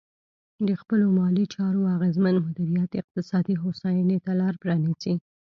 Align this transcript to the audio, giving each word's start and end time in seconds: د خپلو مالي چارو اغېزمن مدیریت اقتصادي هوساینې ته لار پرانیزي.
د 0.67 0.69
خپلو 0.81 1.05
مالي 1.19 1.45
چارو 1.55 1.81
اغېزمن 1.95 2.35
مدیریت 2.47 2.91
اقتصادي 3.01 3.55
هوساینې 3.63 4.17
ته 4.25 4.31
لار 4.39 4.53
پرانیزي. 4.61 5.13